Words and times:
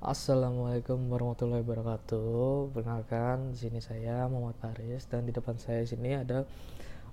Assalamualaikum 0.00 1.12
warahmatullahi 1.12 1.60
wabarakatuh. 1.60 2.72
Perkenalkan, 2.72 3.52
di 3.52 3.68
sini 3.68 3.84
saya 3.84 4.24
Muhammad 4.32 4.56
Faris 4.56 5.04
dan 5.04 5.28
di 5.28 5.32
depan 5.36 5.60
saya 5.60 5.84
sini 5.84 6.16
ada 6.16 6.48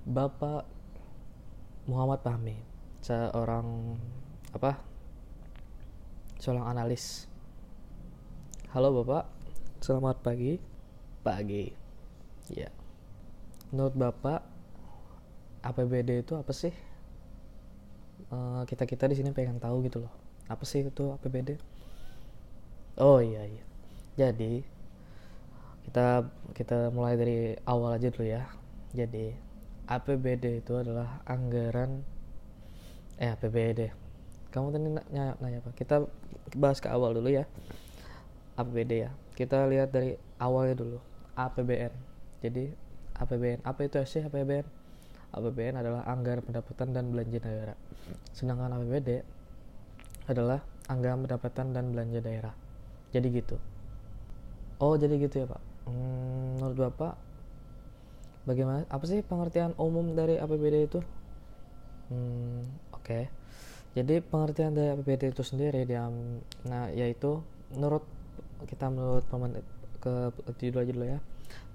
Bapak 0.08 0.64
Muhammad 1.84 2.24
Fahmi, 2.24 2.56
seorang 3.04 4.00
apa? 4.56 4.80
Seorang 6.40 6.64
analis. 6.64 7.28
Halo 8.72 9.04
Bapak, 9.04 9.36
selamat 9.84 10.24
pagi. 10.24 10.56
Pagi. 11.28 11.68
Ya. 12.56 12.72
Menurut 13.76 14.00
Bapak, 14.00 14.48
APBD 15.60 16.24
itu 16.24 16.40
apa 16.40 16.56
sih? 16.56 16.72
kita 18.64 18.88
kita 18.88 19.12
di 19.12 19.20
sini 19.20 19.36
pengen 19.36 19.60
tahu 19.60 19.84
gitu 19.84 20.08
loh. 20.08 20.14
Apa 20.48 20.64
sih 20.64 20.88
itu 20.88 21.12
APBD? 21.20 21.60
Oh 22.98 23.20
iya 23.24 23.44
iya. 23.46 23.64
Jadi 24.18 24.62
kita 25.88 26.28
kita 26.58 26.92
mulai 26.92 27.16
dari 27.16 27.56
awal 27.66 27.98
aja 27.98 28.10
dulu 28.10 28.26
ya. 28.28 28.44
Jadi 28.94 29.34
APBD 29.88 30.60
itu 30.66 30.74
adalah 30.76 31.24
anggaran 31.24 32.04
eh 33.18 33.34
APBD 33.34 33.90
kamu 34.48 34.74
tadi 34.74 34.88
nanya, 34.90 35.26
nanya 35.38 35.60
apa? 35.62 35.70
Kita 35.78 36.02
bahas 36.58 36.82
ke 36.82 36.90
awal 36.90 37.14
dulu 37.14 37.30
ya. 37.30 37.46
APBD 38.58 39.06
ya. 39.06 39.12
Kita 39.38 39.70
lihat 39.70 39.94
dari 39.94 40.18
awalnya 40.42 40.76
dulu. 40.76 40.98
APBN 41.38 41.94
jadi 42.42 42.74
APBN 43.22 43.62
apa 43.62 43.86
itu 43.86 44.02
sih 44.10 44.26
APBN 44.26 44.66
APBN 45.38 45.76
adalah 45.78 46.02
anggaran 46.10 46.42
pendapatan 46.42 46.98
dan 46.98 47.14
belanja 47.14 47.38
negara 47.46 47.76
sedangkan 48.34 48.74
APBD 48.82 49.22
adalah 50.26 50.66
anggaran 50.90 51.22
pendapatan 51.24 51.78
dan 51.78 51.94
belanja 51.94 52.20
daerah 52.26 52.54
jadi 53.12 53.28
gitu. 53.32 53.56
Oh 54.78 54.94
jadi 55.00 55.18
gitu 55.18 55.44
ya 55.44 55.46
pak? 55.50 55.62
Hmm, 55.88 56.60
menurut 56.60 56.78
bapak 56.90 57.14
bagaimana 58.48 58.84
apa 58.88 59.04
sih 59.08 59.24
pengertian 59.24 59.76
umum 59.80 60.16
dari 60.16 60.40
APBD 60.40 60.76
itu? 60.88 61.00
Hmm, 62.12 62.64
oke. 62.96 63.04
Okay. 63.04 63.24
jadi 63.98 64.22
pengertian 64.22 64.78
dari 64.78 64.94
APBD 64.94 65.34
itu 65.34 65.42
sendiri 65.42 65.82
dia 65.88 66.06
nah 66.70 66.88
yaitu 66.94 67.42
menurut 67.74 68.06
kita 68.70 68.94
menurut 68.94 69.26
pemen 69.26 69.58
ke 69.98 70.32
judul 70.62 70.84
aja 70.86 70.92
dulu 70.94 71.08
ya. 71.08 71.20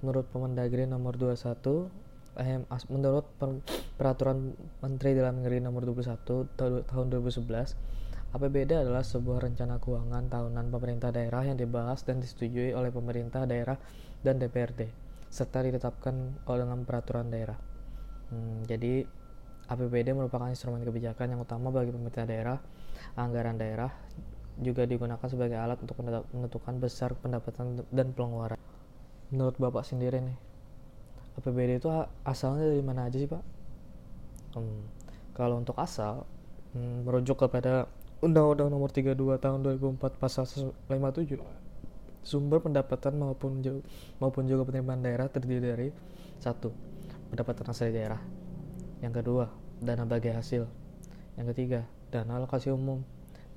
Menurut 0.03 0.27
Pemendagri 0.35 0.85
nomor 0.87 1.15
21 1.15 1.91
eh, 2.39 2.59
menurut 2.89 3.27
peraturan 4.01 4.57
Menteri 4.81 5.15
Dalam 5.15 5.43
Negeri 5.43 5.61
nomor 5.61 5.85
21 5.85 6.49
tahun 6.89 7.07
2011 7.13 7.77
APBD 8.33 8.81
adalah 8.81 9.05
sebuah 9.05 9.45
rencana 9.45 9.77
keuangan 9.77 10.33
tahunan 10.33 10.73
pemerintah 10.73 11.13
daerah 11.13 11.45
yang 11.45 11.61
dibahas 11.61 12.01
dan 12.01 12.17
disetujui 12.17 12.73
oleh 12.73 12.89
pemerintah 12.89 13.45
daerah 13.45 13.77
dan 14.25 14.41
DPRD, 14.41 14.89
serta 15.29 15.61
ditetapkan 15.61 16.41
dengan 16.49 16.81
peraturan 16.89 17.29
daerah. 17.29 17.61
Hmm, 18.33 18.65
jadi, 18.65 19.05
APBD 19.69 20.17
merupakan 20.17 20.49
instrumen 20.49 20.81
kebijakan 20.81 21.37
yang 21.37 21.41
utama 21.45 21.69
bagi 21.69 21.93
pemerintah 21.93 22.25
daerah. 22.25 22.59
Anggaran 23.21 23.61
daerah 23.61 23.93
juga 24.57 24.89
digunakan 24.89 25.29
sebagai 25.29 25.61
alat 25.61 25.77
untuk 25.85 26.01
menentukan 26.01 26.81
besar 26.81 27.13
pendapatan 27.13 27.85
dan 27.93 28.17
pengeluaran. 28.17 28.57
Menurut 29.29 29.61
Bapak 29.61 29.85
sendiri 29.85 30.25
nih, 30.25 30.39
APBD 31.37 31.85
itu 31.85 31.89
asalnya 32.25 32.65
dari 32.65 32.81
mana 32.81 33.13
aja 33.13 33.17
sih 33.21 33.29
Pak? 33.29 33.45
Hmm, 34.57 34.89
kalau 35.37 35.61
untuk 35.61 35.77
asal, 35.77 36.25
hmm, 36.73 37.05
merujuk 37.05 37.37
kepada 37.37 37.93
Undang-Undang 38.23 38.71
Nomor 38.71 38.95
32 38.95 39.19
Tahun 39.19 39.59
2004 39.67 39.99
Pasal 40.17 40.47
57 40.47 41.63
sumber 42.23 42.63
pendapatan 42.63 43.19
maupun 43.19 43.61
juga, 43.61 43.83
maupun 44.23 44.47
juga 44.47 44.63
penerimaan 44.63 45.03
daerah 45.03 45.27
terdiri 45.27 45.59
dari 45.59 45.89
satu 46.39 46.71
pendapatan 47.35 47.67
asal 47.71 47.91
daerah. 47.91 48.23
Yang 49.03 49.23
kedua 49.23 49.51
dana 49.83 50.07
bagi 50.07 50.31
hasil. 50.31 50.63
Yang 51.35 51.47
ketiga 51.55 51.81
dana 52.15 52.39
alokasi 52.39 52.71
umum. 52.71 53.03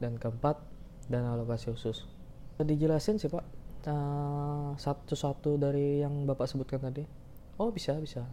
Dan 0.01 0.17
keempat 0.17 0.59
dana 1.07 1.37
alokasi 1.37 1.71
khusus. 1.71 2.09
Dijelasin 2.57 3.21
sih 3.21 3.29
pak. 3.29 3.45
Uh, 3.85 4.73
satu-satu 4.81 5.61
dari 5.61 6.01
yang 6.01 6.25
bapak 6.25 6.49
sebutkan 6.49 6.81
tadi. 6.81 7.05
Oh 7.61 7.69
bisa 7.69 7.93
bisa. 8.01 8.25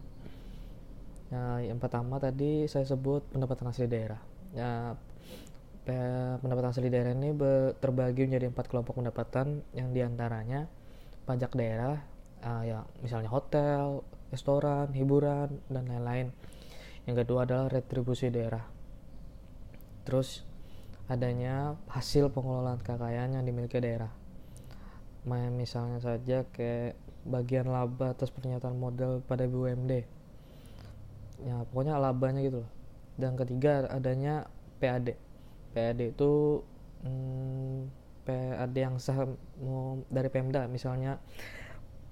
Nah 1.29 1.61
yang 1.61 1.77
pertama 1.77 2.17
tadi 2.17 2.65
saya 2.65 2.89
sebut 2.89 3.21
pendapatan 3.29 3.69
asli 3.69 3.85
daerah. 3.85 4.17
Ya 4.57 4.97
pendapatan 5.83 6.71
asli 6.71 6.87
daerah 6.87 7.11
ini 7.11 7.35
terbagi 7.75 8.23
menjadi 8.23 8.47
empat 8.47 8.71
kelompok 8.71 9.03
pendapatan 9.03 9.67
yang 9.75 9.91
di 9.91 9.99
antaranya 9.99 10.71
pajak 11.27 11.51
daerah 11.55 11.99
uh, 12.43 12.63
ya 12.63 12.87
misalnya 13.03 13.31
hotel, 13.31 14.03
restoran, 14.31 14.91
hiburan 14.95 15.59
dan 15.67 15.83
lain-lain. 15.87 16.27
Yang 17.03 17.27
kedua 17.27 17.43
adalah 17.43 17.67
retribusi 17.67 18.31
daerah. 18.31 18.63
Terus 20.07 20.47
adanya 21.11 21.75
hasil 21.91 22.31
pengelolaan 22.31 22.79
kekayaan 22.79 23.35
yang 23.35 23.43
dimiliki 23.43 23.79
daerah. 23.79 24.11
Misalnya 25.27 25.99
saja 26.03 26.47
kayak 26.51 26.99
bagian 27.23 27.71
laba 27.71 28.11
atas 28.11 28.31
pernyataan 28.31 28.75
modal 28.75 29.23
pada 29.23 29.47
BUMD. 29.47 30.03
Ya 31.43 31.55
pokoknya 31.71 31.99
labanya 31.99 32.39
gitu. 32.43 32.63
Dan 33.19 33.35
ketiga 33.35 33.87
adanya 33.91 34.47
PAD 34.79 35.15
PAD 35.73 36.13
itu 36.13 36.61
hmm, 37.03 37.89
PAD 38.23 38.75
yang 38.77 38.95
sah 39.01 39.27
dari 40.07 40.29
Pemda 40.31 40.69
misalnya 40.71 41.19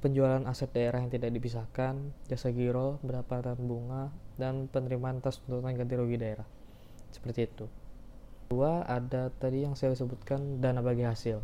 penjualan 0.02 0.42
aset 0.50 0.74
daerah 0.74 0.98
yang 0.98 1.14
tidak 1.14 1.30
dipisahkan, 1.30 1.94
jasa 2.26 2.50
giro, 2.50 2.98
pendapatan 3.06 3.56
bunga, 3.62 4.10
dan 4.34 4.66
penerimaan 4.66 5.22
atas 5.22 5.38
tuntutan 5.46 5.78
ganti 5.78 5.94
rugi 5.94 6.18
daerah. 6.18 6.48
Seperti 7.14 7.46
itu. 7.46 7.70
Dua, 8.50 8.82
ada 8.84 9.30
tadi 9.30 9.62
yang 9.62 9.78
saya 9.78 9.94
sebutkan 9.94 10.58
dana 10.58 10.82
bagi 10.82 11.06
hasil. 11.06 11.40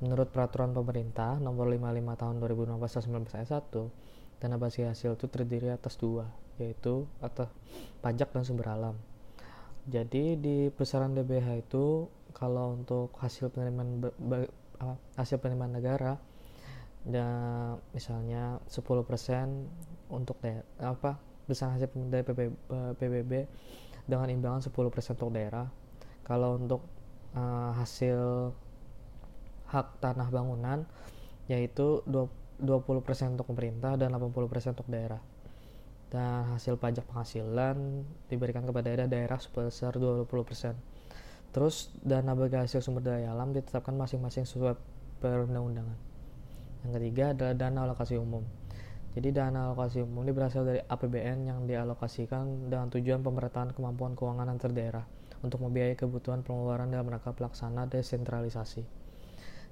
Menurut 0.00 0.32
peraturan 0.32 0.72
pemerintah 0.72 1.36
nomor 1.38 1.68
55 1.68 2.16
tahun 2.16 2.34
2016 2.40 2.80
pasal 2.80 3.00
19 3.06 3.38
ayat 3.38 3.50
1, 3.60 4.40
dana 4.40 4.56
bagi 4.58 4.82
hasil 4.82 5.14
itu 5.14 5.26
terdiri 5.28 5.70
atas 5.70 5.94
dua, 6.00 6.26
yaitu 6.58 7.06
atas 7.22 7.46
pajak 8.02 8.34
dan 8.34 8.42
sumber 8.42 8.72
alam 8.72 8.96
jadi 9.82 10.38
di 10.38 10.70
besaran 10.70 11.14
DBH 11.14 11.66
itu 11.66 12.06
kalau 12.30 12.78
untuk 12.78 13.10
hasil 13.18 13.50
penerimaan 13.50 13.98
hasil 15.18 15.42
penerimaan 15.42 15.74
negara 15.74 16.22
ya 17.02 17.26
misalnya 17.90 18.62
10% 18.70 18.78
untuk 20.14 20.38
daerah 20.38 20.62
apa 20.78 21.18
besaran 21.50 21.74
hasil 21.74 21.90
dari 22.06 22.22
PBB 22.94 23.32
dengan 24.06 24.30
imbangan 24.30 24.62
10% 24.62 25.18
untuk 25.18 25.34
daerah. 25.34 25.66
Kalau 26.22 26.54
untuk 26.58 26.86
uh, 27.34 27.74
hasil 27.74 28.50
hak 29.66 29.98
tanah 29.98 30.30
bangunan 30.30 30.86
yaitu 31.50 32.06
20% 32.06 33.34
untuk 33.34 33.50
pemerintah 33.50 33.98
dan 33.98 34.14
80% 34.14 34.78
untuk 34.78 34.86
daerah 34.86 35.18
dan 36.12 36.44
hasil 36.52 36.76
pajak 36.76 37.08
penghasilan 37.08 38.04
diberikan 38.28 38.68
kepada 38.68 38.92
daerah-daerah 38.92 39.40
sebesar 39.40 39.96
20%. 39.96 40.28
Terus 41.56 41.88
dana 42.04 42.36
bagi 42.36 42.60
hasil 42.60 42.84
sumber 42.84 43.00
daya 43.00 43.32
alam 43.32 43.56
ditetapkan 43.56 43.96
masing-masing 43.96 44.44
sesuai 44.44 44.76
perundang-undangan. 45.24 45.96
Yang 46.84 46.92
ketiga 47.00 47.24
adalah 47.32 47.54
dana 47.56 47.78
alokasi 47.88 48.20
umum. 48.20 48.44
Jadi 49.16 49.28
dana 49.32 49.72
alokasi 49.72 50.04
umum 50.04 50.20
ini 50.24 50.32
berasal 50.36 50.68
dari 50.68 50.84
APBN 50.84 51.48
yang 51.48 51.58
dialokasikan 51.64 52.68
dengan 52.68 52.92
tujuan 52.92 53.24
pemerataan 53.24 53.72
kemampuan 53.72 54.12
keuangan 54.12 54.52
antar 54.52 54.72
daerah 54.72 55.04
untuk 55.40 55.64
membiayai 55.64 55.96
kebutuhan 55.96 56.44
pengeluaran 56.44 56.92
dalam 56.92 57.08
rangka 57.08 57.32
pelaksana 57.32 57.88
desentralisasi. 57.88 58.84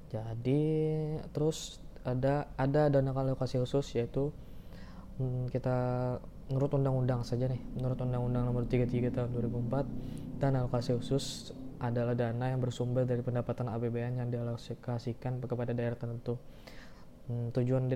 Jadi 0.08 0.62
terus 1.36 1.84
ada 2.00 2.48
ada 2.56 2.88
dana 2.88 3.12
alokasi 3.12 3.60
khusus 3.60 3.92
yaitu 3.92 4.32
hmm, 5.20 5.52
kita 5.52 5.76
menurut 6.48 6.70
undang-undang 6.72 7.20
saja 7.22 7.46
nih. 7.46 7.60
Menurut 7.76 8.00
undang-undang 8.00 8.48
nomor 8.48 8.64
33 8.64 9.12
tahun 9.12 9.28
2004 9.36 10.40
dan 10.40 10.56
alokasi 10.56 10.96
khusus 10.96 11.52
adalah 11.80 12.16
dana 12.16 12.48
yang 12.48 12.60
bersumber 12.60 13.04
dari 13.04 13.20
pendapatan 13.20 13.68
APBN 13.68 14.20
yang 14.20 14.28
dialokasikan 14.32 15.44
kepada 15.44 15.76
daerah 15.76 15.96
tertentu. 15.96 16.40
Hmm, 17.28 17.52
tujuan 17.52 17.86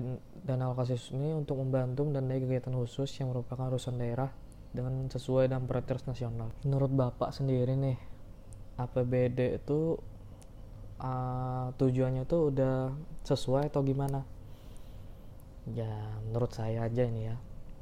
dana 0.45 0.71
alokasi 0.71 0.95
khusus 0.95 1.11
ini 1.17 1.33
untuk 1.33 1.59
membantu 1.59 2.05
mendanai 2.05 2.39
kegiatan 2.39 2.71
khusus 2.71 3.09
yang 3.19 3.33
merupakan 3.33 3.67
urusan 3.67 3.97
daerah 3.97 4.29
dengan 4.71 5.09
sesuai 5.09 5.49
dengan 5.49 5.65
prioritas 5.65 6.05
nasional. 6.05 6.53
Menurut 6.63 6.91
bapak 6.93 7.35
sendiri 7.35 7.75
nih 7.75 7.97
APBD 8.75 9.59
itu 9.59 9.95
uh, 10.99 11.71
tujuannya 11.79 12.27
tuh 12.27 12.51
udah 12.51 12.91
sesuai 13.23 13.71
atau 13.71 13.81
gimana 13.83 14.34
ya 15.73 16.21
menurut 16.29 16.53
saya 16.53 16.85
aja 16.85 17.01
ini 17.01 17.33
ya. 17.33 17.35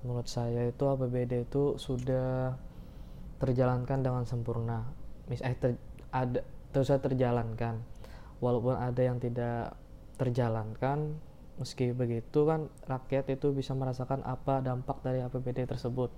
Menurut 0.04 0.28
saya 0.28 0.68
itu 0.68 0.84
APBD 0.88 1.48
itu 1.48 1.76
sudah 1.76 2.56
terjalankan 3.40 4.00
dengan 4.04 4.24
sempurna. 4.24 4.88
Mis 5.28 5.44
eh 5.44 5.56
ter, 5.56 5.76
ada 6.12 6.44
terus 6.72 6.92
terjalankan. 6.92 7.84
Walaupun 8.40 8.76
ada 8.76 9.02
yang 9.04 9.20
tidak 9.20 9.76
terjalankan 10.20 11.20
meski 11.54 11.94
begitu 11.94 12.50
kan 12.50 12.66
rakyat 12.90 13.30
itu 13.30 13.54
bisa 13.54 13.78
merasakan 13.78 14.26
apa 14.26 14.60
dampak 14.60 15.06
dari 15.06 15.22
APBD 15.22 15.70
tersebut 15.70 16.10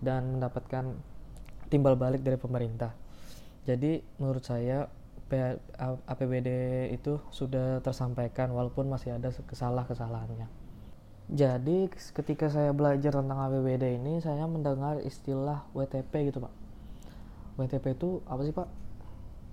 dan 0.00 0.38
mendapatkan 0.38 0.96
timbal 1.70 1.94
balik 1.94 2.26
dari 2.26 2.38
pemerintah. 2.40 2.90
Jadi 3.62 4.02
menurut 4.18 4.42
saya 4.42 4.90
APBD 6.10 6.48
itu 6.92 7.22
sudah 7.30 7.78
tersampaikan 7.80 8.50
walaupun 8.52 8.90
masih 8.90 9.16
ada 9.16 9.30
kesalah-kesalahannya 9.30 10.61
jadi 11.30 11.90
ketika 11.90 12.50
saya 12.50 12.74
belajar 12.74 13.14
tentang 13.14 13.38
APBD 13.38 14.00
ini 14.00 14.18
saya 14.18 14.46
mendengar 14.50 14.98
istilah 15.04 15.66
WTP 15.76 16.32
gitu 16.32 16.42
pak 16.42 16.54
WTP 17.60 17.94
itu 17.94 18.24
apa 18.26 18.42
sih 18.42 18.54
pak 18.54 18.68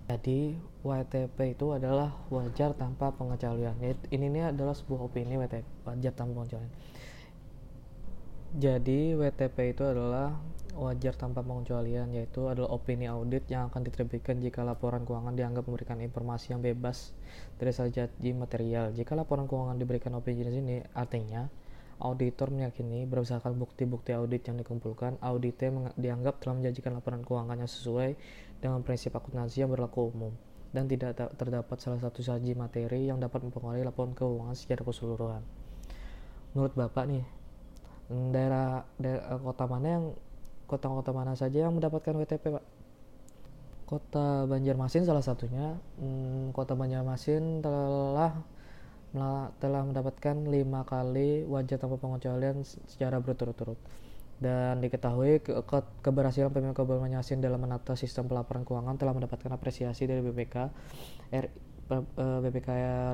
jadi 0.10 0.57
WTP 0.81 1.54
itu 1.54 1.69
adalah 1.69 2.10
wajar 2.33 2.74
tanpa 2.74 3.13
pengecualian. 3.13 3.77
Ini 4.10 4.25
ini 4.25 4.42
adalah 4.42 4.74
sebuah 4.74 5.06
opini 5.06 5.38
WTP 5.38 5.86
wajar 5.86 6.18
tanpa 6.18 6.42
pengecualian. 6.42 6.74
Jadi 8.57 9.13
WTP 9.13 9.77
itu 9.77 9.86
adalah 9.86 10.33
wajar 10.80 11.12
tanpa 11.20 11.44
pengecualian 11.44 12.16
yaitu 12.16 12.48
adalah 12.48 12.72
opini 12.72 13.12
audit 13.12 13.46
yang 13.52 13.68
akan 13.68 13.84
diterbitkan 13.84 14.40
jika 14.40 14.64
laporan 14.64 15.04
keuangan 15.04 15.36
dianggap 15.36 15.68
memberikan 15.68 16.00
informasi 16.00 16.56
yang 16.56 16.64
bebas 16.64 17.12
dari 17.60 17.76
jadi 17.76 18.30
material. 18.31 18.96
Jika 18.96 19.20
laporan 19.20 19.46
keuangan 19.46 19.76
diberikan 19.76 20.16
opini 20.16 20.48
jenis 20.48 20.56
ini 20.64 20.78
artinya 20.96 21.52
Auditor 22.00 22.48
meyakini 22.48 23.04
berdasarkan 23.04 23.60
bukti-bukti 23.60 24.16
audit 24.16 24.48
yang 24.48 24.56
dikumpulkan, 24.56 25.20
auditnya 25.20 25.92
dianggap 26.00 26.40
telah 26.40 26.56
menjanjikan 26.56 26.96
laporan 26.96 27.28
keuangannya 27.28 27.68
sesuai 27.68 28.16
dengan 28.64 28.80
prinsip 28.88 29.12
akuntansi 29.20 29.68
yang 29.68 29.68
berlaku 29.68 30.08
umum 30.08 30.32
dan 30.72 30.88
tidak 30.88 31.20
terdapat 31.36 31.75
salah 31.84 32.00
satu 32.00 32.24
saji 32.24 32.56
materi 32.56 33.12
yang 33.12 33.20
dapat 33.20 33.44
mempengaruhi 33.44 33.84
laporan 33.84 34.16
keuangan 34.16 34.56
secara 34.56 34.80
keseluruhan. 34.88 35.44
Menurut 36.56 36.72
Bapak 36.72 37.04
nih, 37.04 37.25
daerah, 38.32 38.88
daerah 38.96 39.36
kota 39.44 39.66
mana 39.68 39.88
yang 39.92 40.06
kota-kota 40.69 41.10
mana 41.10 41.33
saja 41.33 41.66
yang 41.66 41.74
mendapatkan 41.74 42.13
WTP, 42.13 42.54
Pak? 42.54 42.66
Kota 43.89 44.45
Banjarmasin 44.45 45.10
salah 45.10 45.25
satunya. 45.25 45.81
Hmm, 45.98 46.54
kota 46.54 46.77
Banjarmasin 46.77 47.66
telah 47.66 48.38
telah 49.57 49.81
mendapatkan 49.81 50.38
lima 50.45 50.86
kali 50.86 51.42
wajah 51.50 51.81
tanpa 51.81 51.98
pengecualian 51.98 52.62
secara 52.62 53.18
berturut-turut 53.18 53.81
dan 54.39 54.80
diketahui 54.80 55.44
ke 55.44 55.51
ke 55.68 55.77
keberhasilan 56.00 56.72
Kabupaten 56.72 57.12
Yasin 57.12 57.44
dalam 57.44 57.60
menata 57.60 57.98
sistem 58.00 58.31
pelaporan 58.31 58.63
keuangan 58.63 58.95
telah 58.95 59.12
mendapatkan 59.12 59.51
apresiasi 59.51 60.07
dari 60.07 60.24
BPK 60.24 60.56
R, 61.36 61.45
BPK 62.15 62.69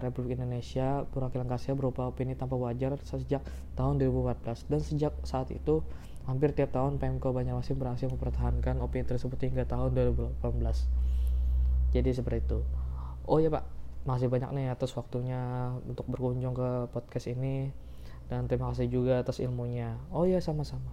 Republik 0.05 0.37
Indonesia 0.37 1.01
perwakilan 1.09 1.49
Kasia 1.49 1.73
berupa 1.73 2.11
opini 2.11 2.37
tanpa 2.37 2.59
wajar 2.59 2.99
sejak 3.01 3.41
tahun 3.73 4.03
2014 4.03 4.69
dan 4.69 4.81
sejak 4.83 5.13
saat 5.25 5.49
itu 5.49 5.81
hampir 6.25 6.53
tiap 6.57 6.73
tahun 6.73 6.97
Pemkab 6.97 7.37
Banyumasin 7.37 7.77
berhasil 7.77 8.09
mempertahankan 8.09 8.81
opini 8.81 9.05
tersebut 9.05 9.37
hingga 9.41 9.65
tahun 9.69 9.93
2018 9.93 11.05
jadi 11.95 12.11
seperti 12.11 12.43
itu. 12.43 12.59
Oh 13.23 13.39
ya 13.39 13.47
Pak. 13.47 13.63
Masih 14.03 14.27
banyak 14.27 14.51
nih 14.51 14.67
atas 14.67 14.91
waktunya 14.99 15.71
untuk 15.87 16.11
berkunjung 16.11 16.51
ke 16.51 16.91
podcast 16.91 17.31
ini. 17.31 17.71
Dan 18.27 18.51
terima 18.51 18.75
kasih 18.75 18.91
juga 18.91 19.23
atas 19.23 19.39
ilmunya. 19.39 19.95
Oh 20.11 20.27
ya 20.27 20.43
sama-sama. 20.43 20.91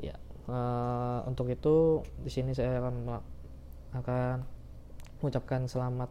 Ya 0.00 0.16
uh, 0.48 1.20
untuk 1.28 1.52
itu 1.52 2.00
di 2.24 2.32
sini 2.32 2.56
saya 2.56 2.80
akan 2.80 3.20
akan 3.92 4.36
mengucapkan 5.20 5.68
selamat 5.68 6.08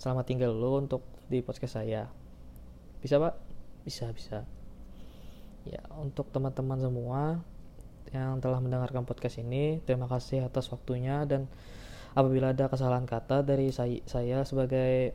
selamat 0.00 0.24
tinggal 0.24 0.56
dulu 0.56 0.80
untuk 0.80 1.02
di 1.28 1.44
podcast 1.44 1.84
saya. 1.84 2.08
Bisa 3.04 3.20
pak? 3.20 3.36
Bisa 3.84 4.08
bisa 4.16 4.48
ya 5.68 5.82
untuk 6.00 6.32
teman-teman 6.32 6.78
semua 6.80 7.20
yang 8.10 8.42
telah 8.42 8.58
mendengarkan 8.58 9.06
podcast 9.06 9.38
ini 9.38 9.78
terima 9.86 10.10
kasih 10.10 10.46
atas 10.46 10.72
waktunya 10.72 11.22
dan 11.28 11.46
apabila 12.14 12.50
ada 12.50 12.66
kesalahan 12.66 13.06
kata 13.06 13.46
dari 13.46 13.70
saya, 13.70 14.02
saya 14.08 14.42
sebagai 14.42 15.14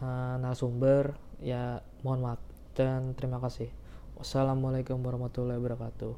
uh, 0.00 0.40
narasumber 0.40 1.16
ya 1.40 1.84
mohon 2.00 2.24
maaf 2.24 2.40
dan 2.72 3.12
terima 3.12 3.42
kasih. 3.44 3.68
Wassalamualaikum 4.16 5.00
warahmatullahi 5.00 5.60
wabarakatuh. 5.60 6.12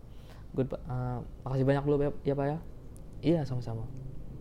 Good 0.55 0.75
uh, 0.75 1.23
makasih 1.47 1.67
banyak 1.67 1.85
dulu 1.87 1.97
ya, 2.03 2.13
ya 2.23 2.35
pak 2.39 2.47
ya. 2.47 2.59
Iya 3.23 3.41
sama-sama 3.47 4.12